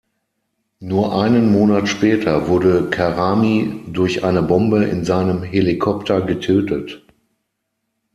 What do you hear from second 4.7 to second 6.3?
in seinem Helikopter